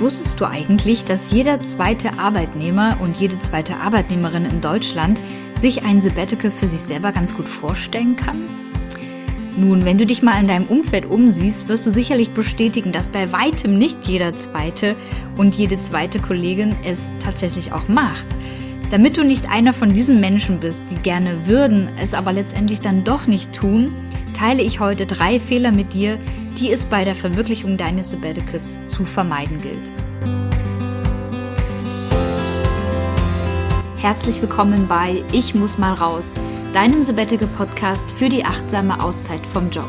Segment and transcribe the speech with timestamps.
[0.00, 5.20] Wusstest du eigentlich, dass jeder zweite Arbeitnehmer und jede zweite Arbeitnehmerin in Deutschland
[5.60, 8.40] sich ein Sabbatical für sich selber ganz gut vorstellen kann?
[9.58, 13.30] Nun, wenn du dich mal in deinem Umfeld umsiehst, wirst du sicherlich bestätigen, dass bei
[13.30, 14.96] weitem nicht jeder zweite
[15.36, 18.26] und jede zweite Kollegin es tatsächlich auch macht.
[18.90, 23.04] Damit du nicht einer von diesen Menschen bist, die gerne würden, es aber letztendlich dann
[23.04, 23.92] doch nicht tun,
[24.34, 26.18] teile ich heute drei Fehler mit dir,
[26.58, 29.90] die es bei der Verwirklichung deines Sabbaticals zu vermeiden gilt.
[33.98, 36.24] Herzlich willkommen bei Ich muss mal raus,
[36.72, 39.88] deinem Sabbatical Podcast für die achtsame Auszeit vom Job.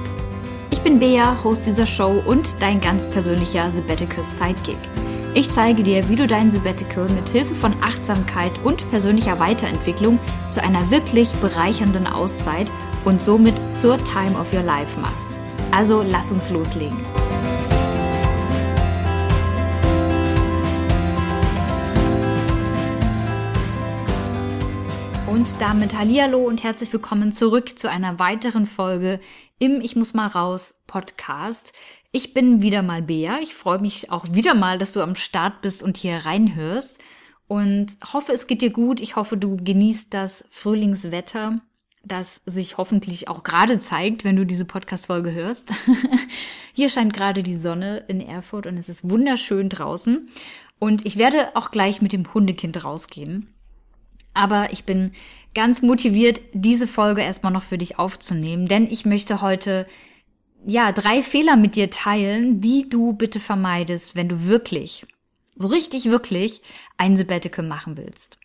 [0.71, 4.77] Ich bin Bea, Host dieser Show und dein ganz persönlicher Sabbatical Sidekick.
[5.33, 10.61] Ich zeige dir, wie du dein Sabbatical mit Hilfe von Achtsamkeit und persönlicher Weiterentwicklung zu
[10.61, 12.69] einer wirklich bereichernden Auszeit
[13.05, 15.40] und somit zur Time of Your Life machst.
[15.71, 16.97] Also lass uns loslegen.
[25.27, 29.21] Und damit Hallihallo und herzlich willkommen zurück zu einer weiteren Folge
[29.59, 31.71] im Ich muss mal raus Podcast.
[32.11, 33.39] Ich bin wieder mal Bea.
[33.41, 36.99] Ich freue mich auch wieder mal, dass du am Start bist und hier reinhörst
[37.47, 38.99] und hoffe, es geht dir gut.
[38.99, 41.61] Ich hoffe, du genießt das Frühlingswetter
[42.03, 45.71] das sich hoffentlich auch gerade zeigt, wenn du diese Podcast-Folge hörst.
[46.73, 50.29] Hier scheint gerade die Sonne in Erfurt und es ist wunderschön draußen.
[50.79, 53.53] Und ich werde auch gleich mit dem Hundekind rausgehen.
[54.33, 55.11] Aber ich bin
[55.53, 59.85] ganz motiviert, diese Folge erstmal noch für dich aufzunehmen, denn ich möchte heute
[60.65, 65.05] ja drei Fehler mit dir teilen, die du bitte vermeidest, wenn du wirklich,
[65.55, 66.61] so richtig wirklich
[66.97, 68.37] ein Sabbatical machen willst.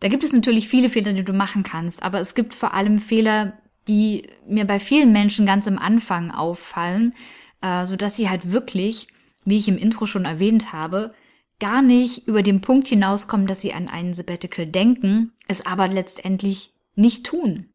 [0.00, 2.98] Da gibt es natürlich viele Fehler, die du machen kannst, aber es gibt vor allem
[2.98, 7.14] Fehler, die mir bei vielen Menschen ganz am Anfang auffallen,
[7.60, 9.08] äh, so dass sie halt wirklich,
[9.44, 11.14] wie ich im Intro schon erwähnt habe,
[11.58, 16.72] gar nicht über den Punkt hinauskommen, dass sie an einen Sabbatical denken, es aber letztendlich
[16.94, 17.66] nicht tun.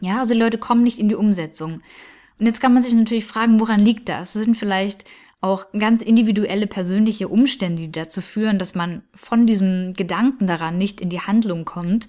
[0.00, 1.80] Ja, also Leute kommen nicht in die Umsetzung.
[2.38, 4.32] Und jetzt kann man sich natürlich fragen, woran liegt das?
[4.32, 5.04] Sind vielleicht
[5.44, 11.02] auch ganz individuelle persönliche Umstände, die dazu führen, dass man von diesem Gedanken daran nicht
[11.02, 12.08] in die Handlung kommt.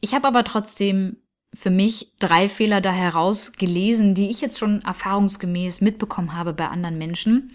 [0.00, 1.18] Ich habe aber trotzdem
[1.52, 6.96] für mich drei Fehler da herausgelesen, die ich jetzt schon erfahrungsgemäß mitbekommen habe bei anderen
[6.96, 7.52] Menschen.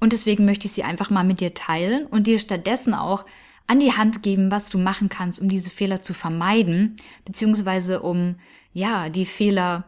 [0.00, 3.26] Und deswegen möchte ich sie einfach mal mit dir teilen und dir stattdessen auch
[3.66, 8.36] an die Hand geben, was du machen kannst, um diese Fehler zu vermeiden, beziehungsweise um,
[8.72, 9.84] ja, die Fehler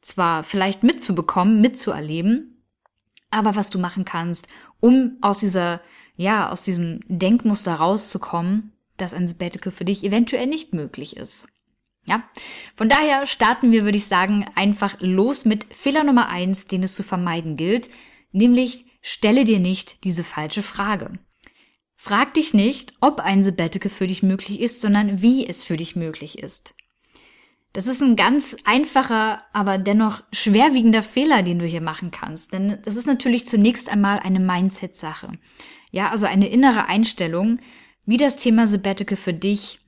[0.00, 2.53] zwar vielleicht mitzubekommen, mitzuerleben,
[3.34, 4.46] aber was du machen kannst,
[4.80, 5.80] um aus dieser,
[6.16, 11.48] ja, aus diesem Denkmuster rauszukommen, dass ein Sabbatical für dich eventuell nicht möglich ist.
[12.06, 12.22] Ja,
[12.76, 16.94] von daher starten wir, würde ich sagen, einfach los mit Fehler Nummer eins, den es
[16.94, 17.88] zu vermeiden gilt,
[18.30, 21.18] nämlich stelle dir nicht diese falsche Frage.
[21.96, 25.96] Frag dich nicht, ob ein Sabbatical für dich möglich ist, sondern wie es für dich
[25.96, 26.74] möglich ist.
[27.74, 32.52] Das ist ein ganz einfacher, aber dennoch schwerwiegender Fehler, den du hier machen kannst.
[32.52, 35.32] Denn das ist natürlich zunächst einmal eine Mindset-Sache.
[35.90, 37.58] Ja, also eine innere Einstellung,
[38.06, 39.80] wie das Thema Sabbatical für dich,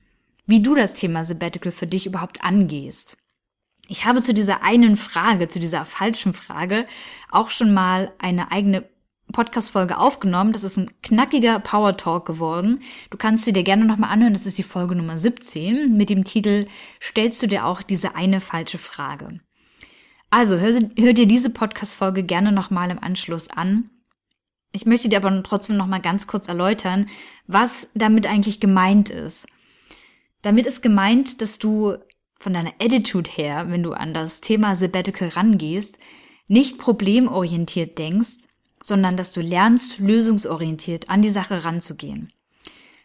[0.45, 3.15] wie du das Thema Sabbatical für dich überhaupt angehst.
[3.87, 6.87] Ich habe zu dieser einen Frage, zu dieser falschen Frage,
[7.31, 8.83] auch schon mal eine eigene
[9.31, 10.53] Podcast-Folge aufgenommen.
[10.53, 12.81] Das ist ein knackiger Power Talk geworden.
[13.09, 14.33] Du kannst sie dir gerne nochmal anhören.
[14.33, 16.67] Das ist die Folge Nummer 17 mit dem Titel
[17.01, 19.39] Stellst du dir auch diese eine falsche Frage?
[20.29, 23.89] Also hör, hör dir diese Podcast-Folge gerne nochmal im Anschluss an.
[24.73, 27.07] Ich möchte dir aber trotzdem nochmal ganz kurz erläutern,
[27.47, 29.47] was damit eigentlich gemeint ist.
[30.41, 31.95] Damit ist gemeint, dass du
[32.39, 35.97] von deiner Attitude her, wenn du an das Thema Sabbatical rangehst,
[36.47, 38.47] nicht problemorientiert denkst,
[38.83, 42.31] sondern dass du lernst, lösungsorientiert an die Sache ranzugehen.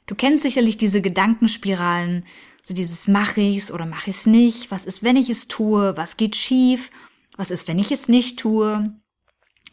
[0.06, 2.24] Du kennst sicherlich diese Gedankenspiralen,
[2.60, 6.16] so dieses mach ich's oder mach ich's nicht, was ist, wenn ich es tue, was
[6.16, 6.90] geht schief,
[7.36, 8.92] was ist, wenn ich es nicht tue.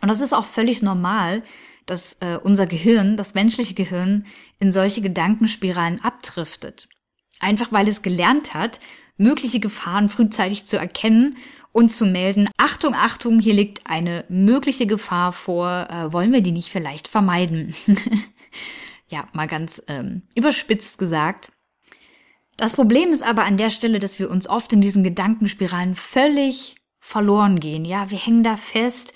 [0.01, 1.43] Und das ist auch völlig normal,
[1.85, 4.25] dass äh, unser Gehirn, das menschliche Gehirn,
[4.59, 6.87] in solche Gedankenspiralen abdriftet.
[7.39, 8.79] Einfach weil es gelernt hat,
[9.17, 11.37] mögliche Gefahren frühzeitig zu erkennen
[11.71, 16.51] und zu melden, Achtung, Achtung, hier liegt eine mögliche Gefahr vor, äh, wollen wir die
[16.51, 17.75] nicht vielleicht vermeiden?
[19.09, 21.51] ja, mal ganz ähm, überspitzt gesagt.
[22.57, 26.75] Das Problem ist aber an der Stelle, dass wir uns oft in diesen Gedankenspiralen völlig
[26.99, 27.85] verloren gehen.
[27.85, 29.13] Ja, wir hängen da fest,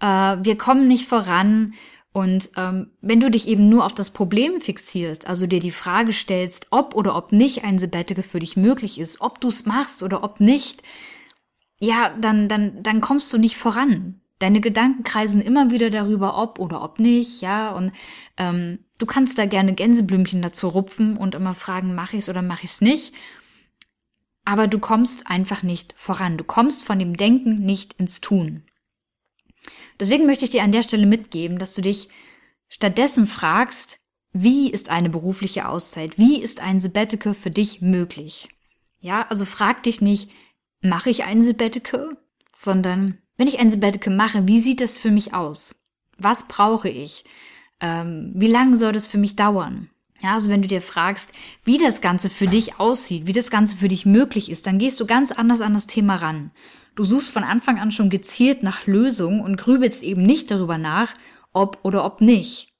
[0.00, 1.74] äh, wir kommen nicht voran.
[2.12, 6.12] Und ähm, wenn du dich eben nur auf das Problem fixierst, also dir die Frage
[6.12, 10.02] stellst, ob oder ob nicht ein Sabbatical für dich möglich ist, ob du es machst
[10.02, 10.82] oder ob nicht,
[11.82, 14.20] ja, dann, dann, dann kommst du nicht voran.
[14.38, 17.92] Deine Gedanken kreisen immer wieder darüber, ob oder ob nicht, ja, und
[18.36, 22.40] ähm, du kannst da gerne Gänseblümchen dazu rupfen und immer fragen, mache ich es oder
[22.40, 23.14] mache ich es nicht.
[24.44, 26.36] Aber du kommst einfach nicht voran.
[26.36, 28.62] Du kommst von dem Denken nicht ins Tun.
[29.98, 32.08] Deswegen möchte ich dir an der Stelle mitgeben, dass du dich
[32.68, 33.98] stattdessen fragst,
[34.32, 36.16] wie ist eine berufliche Auszeit?
[36.16, 38.48] Wie ist ein Sabbatical für dich möglich?
[39.00, 40.30] Ja, also frag dich nicht,
[40.82, 42.16] mache ich ein Sabbatical?
[42.56, 45.84] Sondern, wenn ich ein Sabbatical mache, wie sieht es für mich aus?
[46.18, 47.24] Was brauche ich?
[47.80, 49.90] Ähm, wie lange soll das für mich dauern?
[50.20, 51.32] Ja, also wenn du dir fragst,
[51.64, 55.00] wie das Ganze für dich aussieht, wie das Ganze für dich möglich ist, dann gehst
[55.00, 56.52] du ganz anders an das Thema ran.
[56.94, 61.14] Du suchst von Anfang an schon gezielt nach Lösungen und grübelst eben nicht darüber nach,
[61.52, 62.72] ob oder ob nicht.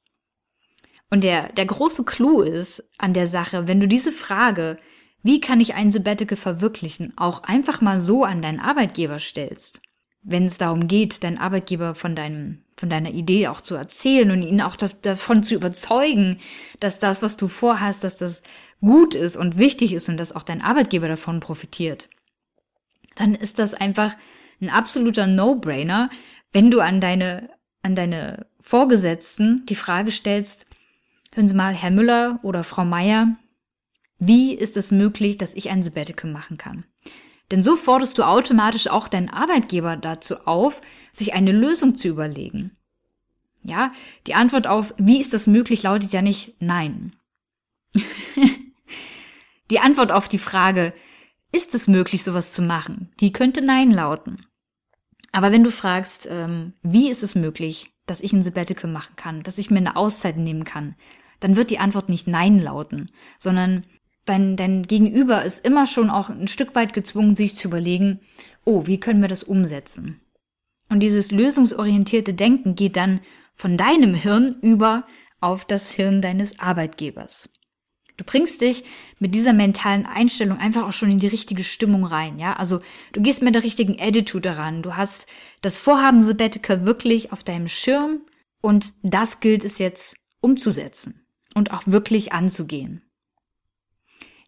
[1.11, 4.77] Und der, der große Clou ist an der Sache, wenn du diese Frage,
[5.23, 9.81] wie kann ich ein Sabbatical verwirklichen, auch einfach mal so an deinen Arbeitgeber stellst.
[10.23, 14.43] Wenn es darum geht, deinen Arbeitgeber von deinem, von deiner Idee auch zu erzählen und
[14.43, 16.39] ihn auch davon zu überzeugen,
[16.79, 18.43] dass das, was du vorhast, dass das
[18.81, 22.09] gut ist und wichtig ist und dass auch dein Arbeitgeber davon profitiert
[23.17, 24.15] dann ist das einfach
[24.61, 26.11] ein absoluter No-Brainer,
[26.53, 27.51] wenn du an deine,
[27.83, 30.67] an deine Vorgesetzten die Frage stellst,
[31.35, 33.37] hören Sie mal, Herr Müller oder Frau Meier,
[34.25, 36.85] wie ist es möglich, dass ich ein Sabbatical machen kann?
[37.51, 40.81] Denn so forderst du automatisch auch deinen Arbeitgeber dazu auf,
[41.13, 42.77] sich eine Lösung zu überlegen.
[43.65, 43.93] Ja,
[44.29, 47.17] die Antwort auf, wie ist das möglich, lautet ja nicht nein.
[49.73, 50.93] die Antwort auf die Frage,
[51.51, 53.11] ist es möglich, sowas zu machen?
[53.19, 54.47] Die könnte Nein lauten.
[55.33, 59.43] Aber wenn du fragst, ähm, wie ist es möglich, dass ich ein Sabbatical machen kann,
[59.43, 60.95] dass ich mir eine Auszeit nehmen kann,
[61.41, 63.85] dann wird die Antwort nicht Nein lauten, sondern
[64.25, 68.21] dein, dein Gegenüber ist immer schon auch ein Stück weit gezwungen, sich zu überlegen,
[68.65, 70.21] oh, wie können wir das umsetzen?
[70.89, 73.21] Und dieses lösungsorientierte Denken geht dann
[73.55, 75.07] von deinem Hirn über
[75.41, 77.51] auf das Hirn deines Arbeitgebers.
[78.17, 78.85] Du bringst dich
[79.19, 82.53] mit dieser mentalen Einstellung einfach auch schon in die richtige Stimmung rein, ja?
[82.55, 82.81] Also,
[83.13, 84.83] du gehst mit der richtigen Attitude daran.
[84.83, 85.27] Du hast
[85.63, 88.21] das Vorhaben Sabbatical wirklich auf deinem Schirm
[88.61, 93.03] und das gilt es jetzt umzusetzen und auch wirklich anzugehen.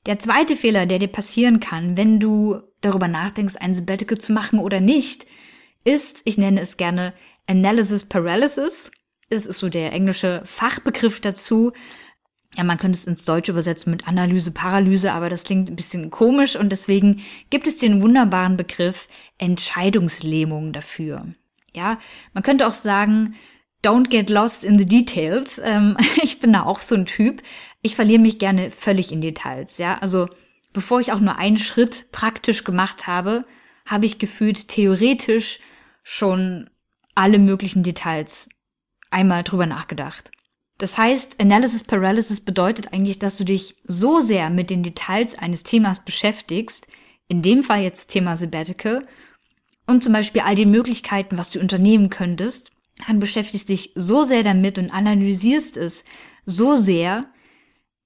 [0.06, 4.59] Der zweite Fehler, der dir passieren kann, wenn du darüber nachdenkst, ein Sabbatical zu machen
[4.59, 5.27] oder nicht,
[5.85, 7.15] ist, ich nenne es gerne
[7.47, 8.91] Analysis Paralysis.
[9.31, 11.73] Es ist so der englische Fachbegriff dazu
[12.56, 16.11] ja, man könnte es ins Deutsche übersetzen mit Analyse, Paralyse, aber das klingt ein bisschen
[16.11, 19.09] komisch und deswegen gibt es den wunderbaren Begriff
[19.39, 21.27] Entscheidungslähmung dafür.
[21.75, 21.99] Ja,
[22.33, 23.35] man könnte auch sagen,
[23.85, 25.61] don't get lost in the details.
[25.62, 27.43] Ähm, ich bin da auch so ein Typ.
[27.85, 29.77] Ich verliere mich gerne völlig in Details.
[29.77, 30.27] Ja, also
[30.73, 33.43] bevor ich auch nur einen Schritt praktisch gemacht habe,
[33.85, 35.61] habe ich gefühlt theoretisch
[36.03, 36.71] schon
[37.15, 38.49] alle möglichen Details
[39.11, 40.31] einmal drüber nachgedacht.
[40.79, 45.63] Das heißt, Analysis Paralysis bedeutet eigentlich, dass du dich so sehr mit den Details eines
[45.63, 46.87] Themas beschäftigst,
[47.29, 49.07] in dem Fall jetzt Thema Sabbatical,
[49.87, 52.71] und zum Beispiel all die Möglichkeiten, was du unternehmen könntest,
[53.07, 56.05] dann beschäftigst dich so sehr damit und analysierst es
[56.47, 57.27] so sehr,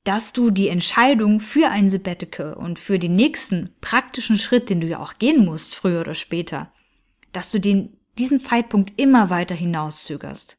[0.08, 4.86] dass du die Entscheidung für ein Sabbatical und für den nächsten praktischen Schritt, den du
[4.86, 6.72] ja auch gehen musst, früher oder später,
[7.32, 10.58] dass du den, diesen Zeitpunkt immer weiter hinauszögerst.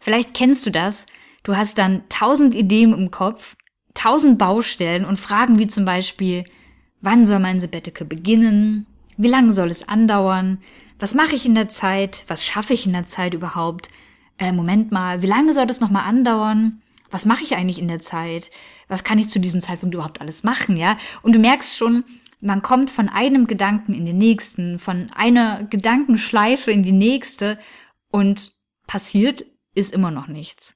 [0.00, 1.06] Vielleicht kennst du das,
[1.44, 3.54] Du hast dann tausend Ideen im Kopf,
[3.92, 6.44] tausend Baustellen und Fragen wie zum Beispiel,
[7.02, 8.86] wann soll mein Sabbatical beginnen?
[9.18, 10.58] Wie lange soll es andauern?
[10.98, 12.24] Was mache ich in der Zeit?
[12.28, 13.90] Was schaffe ich in der Zeit überhaupt?
[14.38, 16.80] Äh, Moment mal, wie lange soll das nochmal andauern?
[17.14, 18.50] Was mache ich eigentlich in der Zeit?
[18.88, 20.98] Was kann ich zu diesem Zeitpunkt überhaupt alles machen, ja?
[21.22, 22.02] Und du merkst schon,
[22.40, 27.56] man kommt von einem Gedanken in den nächsten, von einer Gedankenschleife in die nächste
[28.10, 28.50] und
[28.88, 29.44] passiert
[29.76, 30.74] ist immer noch nichts.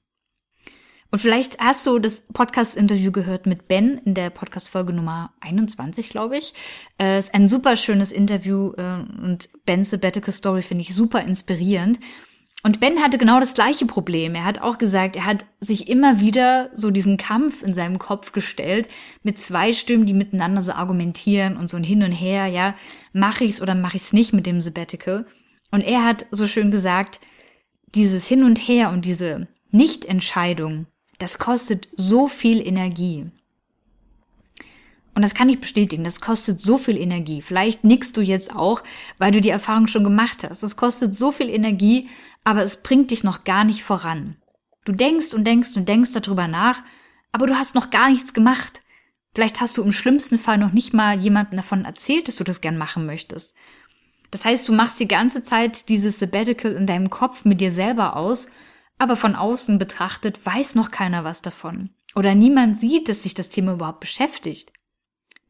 [1.11, 6.37] Und vielleicht hast du das Podcast-Interview gehört mit Ben in der Podcast-Folge Nummer 21, glaube
[6.37, 6.53] ich.
[6.97, 11.21] Es äh, ist ein super schönes Interview äh, und Bens Sabbatical Story finde ich super
[11.21, 11.99] inspirierend.
[12.61, 14.35] Und Ben hatte genau das gleiche Problem.
[14.35, 18.33] Er hat auch gesagt, er hat sich immer wieder so diesen Kampf in seinem Kopf
[18.33, 18.89] gestellt
[19.23, 22.75] mit zwei Stimmen, die miteinander so argumentieren und so ein Hin und Her, ja,
[23.13, 25.25] mache ich's oder mache ich's nicht mit dem Sabbatical.
[25.71, 27.21] Und er hat so schön gesagt,
[27.95, 30.87] dieses Hin und Her und diese Nichtentscheidung,
[31.17, 33.31] das kostet so viel Energie.
[35.15, 37.41] Und das kann ich bestätigen, das kostet so viel Energie.
[37.41, 38.83] Vielleicht nickst du jetzt auch,
[39.17, 40.63] weil du die Erfahrung schon gemacht hast.
[40.63, 42.07] Das kostet so viel Energie,
[42.43, 44.37] aber es bringt dich noch gar nicht voran.
[44.85, 46.81] Du denkst und denkst und denkst darüber nach,
[47.31, 48.81] aber du hast noch gar nichts gemacht.
[49.35, 52.61] Vielleicht hast du im schlimmsten Fall noch nicht mal jemandem davon erzählt, dass du das
[52.61, 53.55] gern machen möchtest.
[54.31, 58.15] Das heißt, du machst die ganze Zeit dieses Sabbatical in deinem Kopf mit dir selber
[58.15, 58.47] aus,
[58.97, 61.91] aber von außen betrachtet weiß noch keiner was davon.
[62.15, 64.73] Oder niemand sieht, dass sich das Thema überhaupt beschäftigt.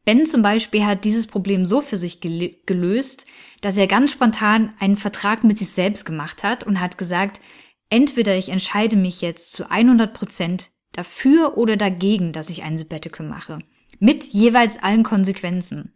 [0.04, 3.24] Ben zum Beispiel hat dieses Problem so für sich gelöst,
[3.60, 7.40] dass er ganz spontan einen Vertrag mit sich selbst gemacht hat und hat gesagt,
[7.90, 13.26] entweder ich entscheide mich jetzt zu 100 Prozent dafür oder dagegen, dass ich ein Sabbatical
[13.26, 13.58] mache.
[13.98, 15.92] Mit jeweils allen Konsequenzen.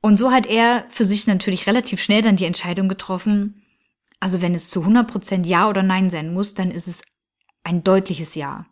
[0.00, 3.62] Und so hat er für sich natürlich relativ schnell dann die Entscheidung getroffen,
[4.20, 7.02] also wenn es zu 100 Prozent Ja oder Nein sein muss, dann ist es
[7.64, 8.66] ein deutliches Ja.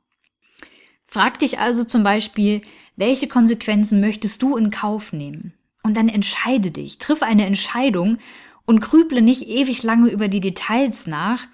[1.06, 2.62] Frag dich also zum Beispiel,
[2.98, 5.54] welche Konsequenzen möchtest du in Kauf nehmen?
[5.84, 8.18] Und dann entscheide dich, triff eine Entscheidung
[8.66, 11.46] und grüble nicht ewig lange über die Details nach,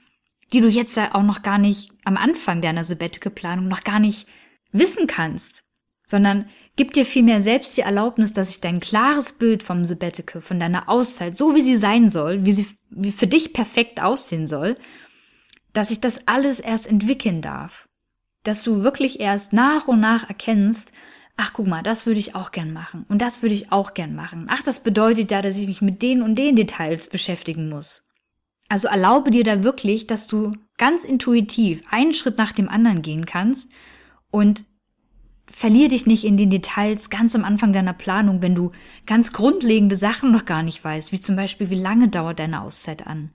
[0.52, 4.26] die du jetzt auch noch gar nicht am Anfang deiner Sabbatical-Planung noch gar nicht
[4.72, 5.64] wissen kannst,
[6.06, 10.58] sondern gib dir vielmehr selbst die Erlaubnis, dass sich dein klares Bild vom Sabbatical, von
[10.58, 12.66] deiner Auszeit, so wie sie sein soll, wie sie
[13.10, 14.76] für dich perfekt aussehen soll,
[15.74, 17.86] dass sich das alles erst entwickeln darf.
[18.44, 20.92] Dass du wirklich erst nach und nach erkennst,
[21.36, 24.14] ach guck mal, das würde ich auch gern machen und das würde ich auch gern
[24.14, 24.46] machen.
[24.48, 28.08] Ach, das bedeutet ja, dass ich mich mit den und den Details beschäftigen muss.
[28.68, 33.26] Also erlaube dir da wirklich, dass du ganz intuitiv einen Schritt nach dem anderen gehen
[33.26, 33.70] kannst
[34.30, 34.64] und
[35.46, 38.72] verlier dich nicht in den Details ganz am Anfang deiner Planung, wenn du
[39.06, 43.06] ganz grundlegende Sachen noch gar nicht weißt, wie zum Beispiel, wie lange dauert deine Auszeit
[43.06, 43.30] an.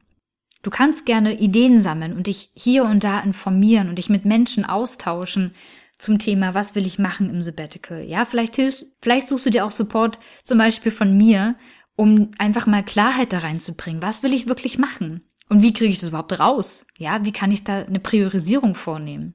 [0.61, 4.65] Du kannst gerne Ideen sammeln und dich hier und da informieren und dich mit Menschen
[4.65, 5.53] austauschen
[5.99, 8.01] zum Thema, was will ich machen im Sabbatical.
[8.01, 11.55] Ja, vielleicht hilfst, vielleicht suchst du dir auch Support zum Beispiel von mir,
[11.95, 14.01] um einfach mal Klarheit da reinzubringen.
[14.01, 15.21] Was will ich wirklich machen?
[15.49, 16.85] Und wie kriege ich das überhaupt raus?
[16.97, 19.33] Ja, wie kann ich da eine Priorisierung vornehmen?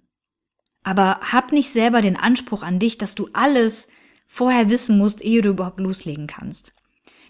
[0.83, 3.89] Aber hab nicht selber den Anspruch an dich, dass du alles
[4.27, 6.73] vorher wissen musst, ehe du überhaupt loslegen kannst.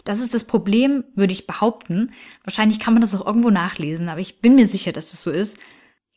[0.05, 2.11] Das ist das Problem, würde ich behaupten.
[2.43, 5.31] Wahrscheinlich kann man das auch irgendwo nachlesen, aber ich bin mir sicher, dass das so
[5.31, 5.57] ist,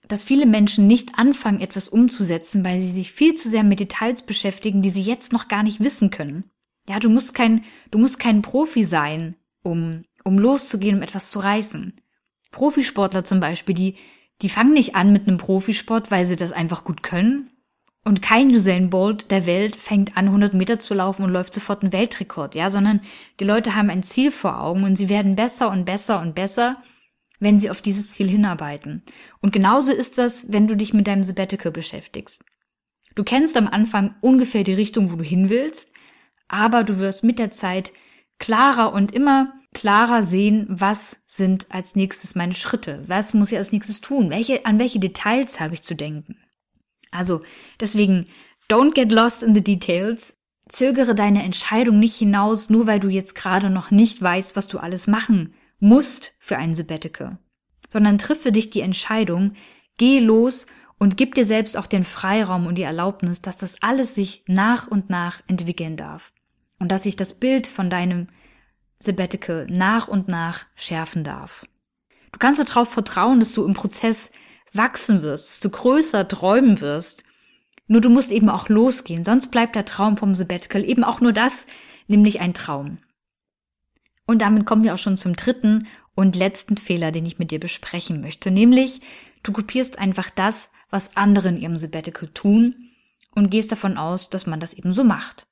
[0.08, 4.22] dass viele Menschen nicht anfangen, etwas umzusetzen, weil sie sich viel zu sehr mit Details
[4.22, 6.44] beschäftigen, die sie jetzt noch gar nicht wissen können.
[6.88, 11.38] Ja, du musst kein, du musst kein Profi sein, um, um loszugehen, um etwas zu
[11.38, 11.94] reißen.
[12.50, 13.96] Profisportler zum Beispiel, die,
[14.40, 17.50] die fangen nicht an mit einem Profisport, weil sie das einfach gut können.
[18.04, 21.82] Und kein Usain Bolt der Welt fängt an, 100 Meter zu laufen und läuft sofort
[21.82, 23.00] einen Weltrekord, ja, sondern
[23.38, 26.82] die Leute haben ein Ziel vor Augen und sie werden besser und besser und besser,
[27.40, 29.02] wenn sie auf dieses Ziel hinarbeiten.
[29.40, 32.44] Und genauso ist das, wenn du dich mit deinem Sabbatical beschäftigst.
[33.14, 35.90] Du kennst am Anfang ungefähr die Richtung, wo du hin willst,
[36.46, 37.92] aber du wirst mit der Zeit
[38.38, 43.72] klarer und immer klarer sehen, was sind als nächstes meine Schritte, was muss ich als
[43.72, 46.36] nächstes tun, welche, an welche Details habe ich zu denken.
[47.10, 47.40] Also
[47.80, 48.26] deswegen,
[48.70, 50.36] don't get lost in the details,
[50.68, 54.78] zögere deine Entscheidung nicht hinaus, nur weil du jetzt gerade noch nicht weißt, was du
[54.78, 57.38] alles machen musst für ein Sabbatical,
[57.88, 59.54] sondern triff für dich die Entscheidung,
[59.96, 60.66] geh los
[60.98, 64.88] und gib dir selbst auch den Freiraum und die Erlaubnis, dass das alles sich nach
[64.88, 66.32] und nach entwickeln darf
[66.78, 68.28] und dass sich das Bild von deinem
[69.00, 71.64] Sabbatical nach und nach schärfen darf.
[72.32, 74.32] Du kannst darauf vertrauen, dass du im Prozess
[74.72, 77.24] wachsen wirst, dass du größer träumen wirst.
[77.86, 81.32] Nur du musst eben auch losgehen, sonst bleibt der Traum vom Sabbatical eben auch nur
[81.32, 81.66] das,
[82.06, 82.98] nämlich ein Traum.
[84.28, 87.58] Und damit kommen wir auch schon zum dritten und letzten Fehler, den ich mit dir
[87.58, 89.00] besprechen möchte, nämlich
[89.42, 92.90] du kopierst einfach das, was andere in ihrem Sabbatical tun
[93.34, 95.46] und gehst davon aus, dass man das eben so macht.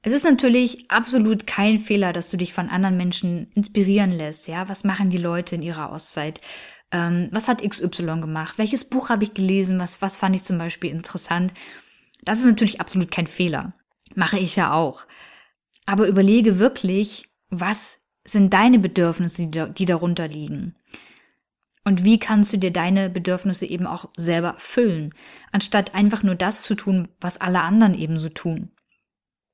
[0.00, 4.48] Es ist natürlich absolut kein Fehler, dass du dich von anderen Menschen inspirieren lässt.
[4.48, 6.40] Ja, was machen die Leute in ihrer Auszeit?
[6.92, 8.56] Ähm, was hat XY gemacht?
[8.56, 9.78] Welches Buch habe ich gelesen?
[9.80, 11.52] Was, was fand ich zum Beispiel interessant?
[12.22, 13.74] Das ist natürlich absolut kein Fehler.
[14.14, 15.04] Mache ich ja auch.
[15.84, 20.74] Aber überlege wirklich, was sind deine Bedürfnisse, die, darunter liegen?
[21.84, 25.14] Und wie kannst du dir deine Bedürfnisse eben auch selber füllen,
[25.52, 28.72] anstatt einfach nur das zu tun, was alle anderen eben so tun?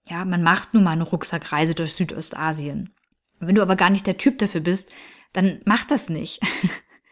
[0.09, 2.95] Ja, man macht nun mal eine Rucksackreise durch Südostasien.
[3.39, 4.93] Wenn du aber gar nicht der Typ dafür bist,
[5.33, 6.41] dann mach das nicht.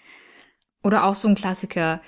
[0.83, 2.01] Oder auch so ein Klassiker.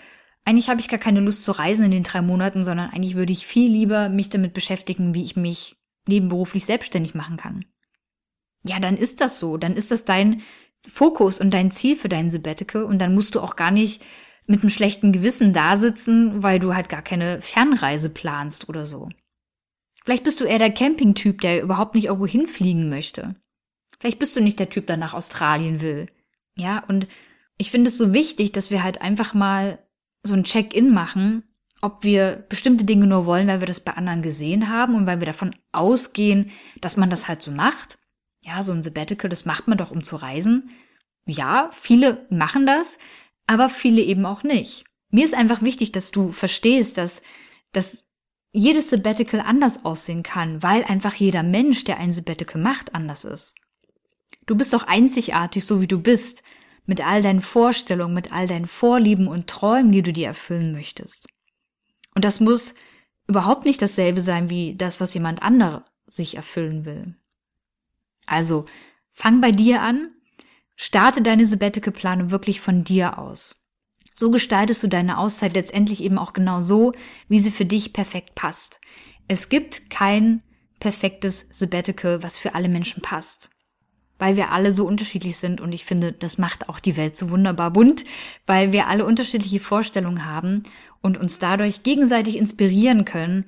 [0.44, 3.32] Eigentlich habe ich gar keine Lust zu reisen in den drei Monaten, sondern eigentlich würde
[3.32, 5.76] ich viel lieber mich damit beschäftigen, wie ich mich
[6.06, 7.66] nebenberuflich selbstständig machen kann.
[8.64, 9.56] Ja, dann ist das so.
[9.56, 10.42] Dann ist das dein
[10.88, 14.02] Fokus und dein Ziel für dein Sabbatical und dann musst du auch gar nicht
[14.46, 19.08] mit einem schlechten Gewissen da sitzen, weil du halt gar keine Fernreise planst oder so.
[20.04, 23.36] Vielleicht bist du eher der Campingtyp, der überhaupt nicht irgendwo hinfliegen möchte.
[24.00, 26.06] Vielleicht bist du nicht der Typ, der nach Australien will.
[26.56, 27.06] Ja, und
[27.56, 29.78] ich finde es so wichtig, dass wir halt einfach mal
[30.24, 31.44] so ein Check-in machen,
[31.80, 35.20] ob wir bestimmte Dinge nur wollen, weil wir das bei anderen gesehen haben und weil
[35.20, 36.50] wir davon ausgehen,
[36.80, 37.98] dass man das halt so macht.
[38.42, 40.70] Ja, so ein Sabbatical, das macht man doch, um zu reisen.
[41.26, 42.98] Ja, viele machen das,
[43.46, 44.84] aber viele eben auch nicht.
[45.10, 47.22] Mir ist einfach wichtig, dass du verstehst, dass,
[47.72, 48.04] dass
[48.50, 53.54] jedes Sabbatical anders aussehen kann, weil einfach jeder Mensch, der ein Sabbatical macht, anders ist.
[54.46, 56.42] Du bist doch einzigartig, so wie du bist,
[56.84, 61.28] mit all deinen Vorstellungen, mit all deinen Vorlieben und Träumen, die du dir erfüllen möchtest.
[62.14, 62.74] Und das muss
[63.28, 67.16] überhaupt nicht dasselbe sein wie das, was jemand anderer sich erfüllen will.
[68.32, 68.64] Also,
[69.10, 70.10] fang bei dir an,
[70.74, 73.68] starte deine Sabbatical-Planung wirklich von dir aus.
[74.14, 76.92] So gestaltest du deine Auszeit letztendlich eben auch genau so,
[77.28, 78.80] wie sie für dich perfekt passt.
[79.28, 80.42] Es gibt kein
[80.80, 83.50] perfektes Sabbatical, was für alle Menschen passt.
[84.18, 87.28] Weil wir alle so unterschiedlich sind und ich finde, das macht auch die Welt so
[87.28, 88.04] wunderbar bunt,
[88.46, 90.62] weil wir alle unterschiedliche Vorstellungen haben
[91.02, 93.44] und uns dadurch gegenseitig inspirieren können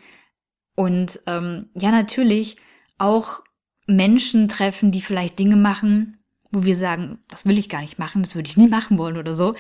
[0.75, 2.59] und ähm, ja natürlich
[2.99, 3.43] auch
[3.87, 6.19] Menschen treffen, die vielleicht Dinge machen,
[6.51, 9.17] wo wir sagen, das will ich gar nicht machen, das würde ich nie machen wollen
[9.17, 9.55] oder so.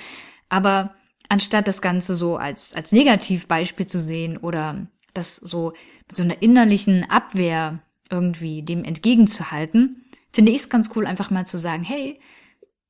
[0.48, 0.94] Aber
[1.28, 5.72] anstatt das Ganze so als, als Negativbeispiel zu sehen oder das so
[6.08, 11.46] mit so einer innerlichen Abwehr irgendwie dem entgegenzuhalten, finde ich es ganz cool, einfach mal
[11.46, 12.20] zu sagen, hey,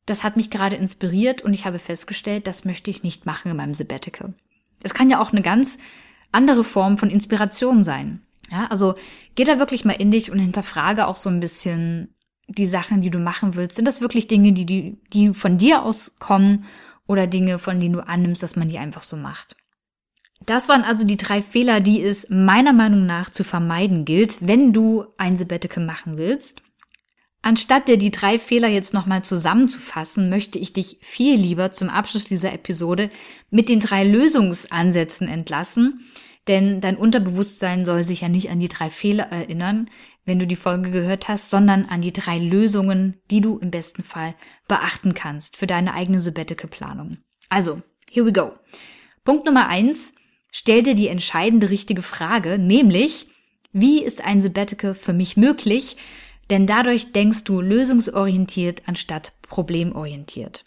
[0.07, 3.57] das hat mich gerade inspiriert und ich habe festgestellt, das möchte ich nicht machen in
[3.57, 4.35] meinem Sabbatical.
[4.83, 5.79] Es kann ja auch eine ganz
[6.33, 8.23] andere Form von Inspiration sein.
[8.55, 8.95] Ja, also
[9.35, 12.15] geh da wirklich mal in dich und hinterfrage auch so ein bisschen
[12.47, 13.75] die Sachen, die du machen willst.
[13.75, 16.65] Sind das wirklich Dinge, die, die, die von dir aus kommen
[17.09, 19.57] oder Dinge, von denen du annimmst, dass man die einfach so macht?
[20.47, 24.73] Das waren also die drei Fehler, die es meiner Meinung nach zu vermeiden gilt, wenn
[24.73, 26.63] du ein Sabbatical machen willst.
[27.43, 32.27] Anstatt dir die drei Fehler jetzt nochmal zusammenzufassen, möchte ich dich viel lieber zum Abschluss
[32.27, 33.11] dieser Episode
[33.51, 36.05] mit den drei Lösungsansätzen entlassen,
[36.49, 39.91] denn dein Unterbewusstsein soll sich ja nicht an die drei Fehler erinnern,
[40.25, 44.03] wenn du die Folge gehört hast, sondern an die drei Lösungen, die du im besten
[44.03, 44.35] Fall
[44.69, 47.19] beachten kannst für deine eigene Sabbatical-Planung.
[47.49, 48.53] Also, here we go.
[49.25, 50.15] Punkt Nummer eins,
[50.51, 53.29] stell dir die entscheidende richtige Frage, nämlich,
[53.73, 55.97] wie ist ein Sabbatical für mich möglich?
[56.51, 60.63] Denn dadurch denkst du lösungsorientiert anstatt problemorientiert.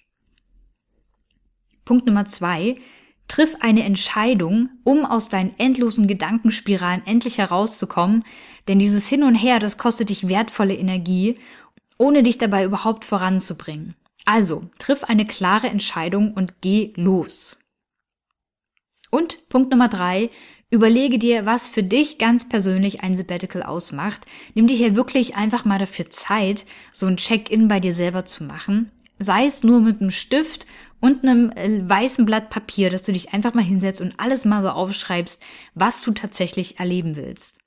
[1.86, 2.76] Punkt Nummer zwei.
[3.28, 8.24] Triff eine Entscheidung, um aus deinen endlosen Gedankenspiralen endlich herauszukommen,
[8.68, 11.38] denn dieses Hin und Her, das kostet dich wertvolle Energie,
[11.98, 13.96] ohne dich dabei überhaupt voranzubringen.
[14.26, 17.60] Also, triff eine klare Entscheidung und geh los.
[19.10, 20.30] Und Punkt Nummer drei,
[20.70, 24.26] Überlege dir, was für dich ganz persönlich ein Sabbatical ausmacht.
[24.54, 28.44] Nimm dir hier wirklich einfach mal dafür Zeit, so ein Check-in bei dir selber zu
[28.44, 28.92] machen.
[29.18, 30.66] Sei es nur mit einem Stift
[31.00, 34.64] und einem äh, weißen Blatt Papier, dass du dich einfach mal hinsetzt und alles mal
[34.64, 37.60] so aufschreibst, was du tatsächlich erleben willst.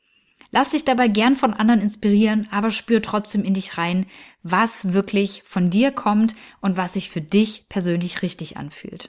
[0.53, 4.07] Lass dich dabei gern von anderen inspirieren, aber spür trotzdem in dich rein,
[4.43, 9.09] was wirklich von dir kommt und was sich für dich persönlich richtig anfühlt.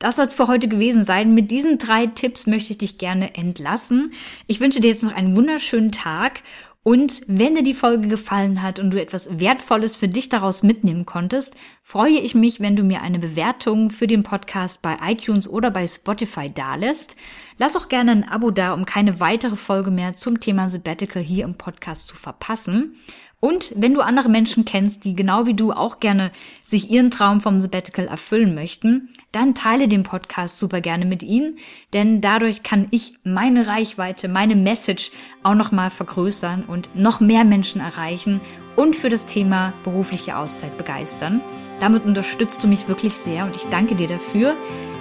[0.00, 1.34] Das soll es für heute gewesen sein.
[1.34, 4.12] Mit diesen drei Tipps möchte ich dich gerne entlassen.
[4.48, 6.42] Ich wünsche dir jetzt noch einen wunderschönen Tag
[6.84, 11.06] und wenn dir die Folge gefallen hat und du etwas Wertvolles für dich daraus mitnehmen
[11.06, 15.70] konntest, freue ich mich, wenn du mir eine Bewertung für den Podcast bei iTunes oder
[15.70, 17.16] bei Spotify dalässt.
[17.56, 21.44] Lass auch gerne ein Abo da, um keine weitere Folge mehr zum Thema Sabbatical hier
[21.44, 22.96] im Podcast zu verpassen.
[23.40, 26.30] Und wenn du andere Menschen kennst, die genau wie du auch gerne
[26.64, 31.58] sich ihren Traum vom Sabbatical erfüllen möchten, dann teile den Podcast super gerne mit ihnen,
[31.92, 35.10] denn dadurch kann ich meine Reichweite, meine Message
[35.42, 38.40] auch nochmal vergrößern und noch mehr Menschen erreichen
[38.76, 41.40] und für das Thema berufliche Auszeit begeistern.
[41.80, 44.54] Damit unterstützt du mich wirklich sehr und ich danke dir dafür.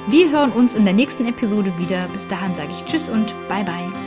[0.08, 2.08] Wir hören uns in der nächsten Episode wieder.
[2.12, 4.03] Bis dahin sage ich Tschüss und bye bye.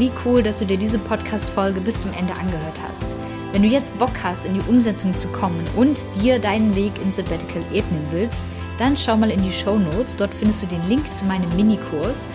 [0.00, 3.06] Wie cool, dass du dir diese Podcast-Folge bis zum Ende angehört hast.
[3.52, 7.16] Wenn du jetzt Bock hast, in die Umsetzung zu kommen und dir deinen Weg ins
[7.16, 8.46] Sabbatical ebnen willst,
[8.78, 10.16] dann schau mal in die Show Notes.
[10.16, 12.28] Dort findest du den Link zu meinem Minikurs.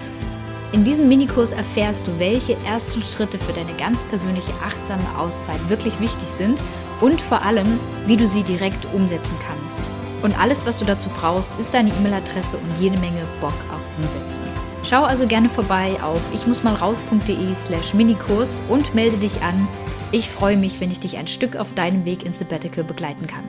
[0.74, 6.00] In diesem Minikurs erfährst du, welche ersten Schritte für deine ganz persönliche achtsame Auszeit wirklich
[6.00, 6.62] wichtig sind
[7.02, 9.80] und vor allem, wie du sie direkt umsetzen kannst.
[10.22, 14.75] Und alles, was du dazu brauchst, ist deine E-Mail-Adresse und jede Menge Bock auf Umsetzen.
[14.88, 19.68] Schau also gerne vorbei auf ichmussmalraus.de slash Minikurs und melde dich an.
[20.12, 23.44] Ich freue mich, wenn ich dich ein Stück auf deinem Weg ins Sabbatical begleiten kann.